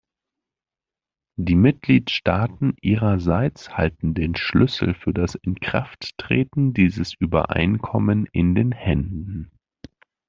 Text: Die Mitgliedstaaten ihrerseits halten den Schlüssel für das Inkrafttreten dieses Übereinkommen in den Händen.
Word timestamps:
Die 1.37 1.53
Mitgliedstaaten 1.53 2.75
ihrerseits 2.81 3.77
halten 3.77 4.15
den 4.15 4.35
Schlüssel 4.35 4.95
für 4.95 5.13
das 5.13 5.35
Inkrafttreten 5.35 6.73
dieses 6.73 7.13
Übereinkommen 7.13 8.25
in 8.33 8.55
den 8.55 8.71
Händen. 8.71 9.51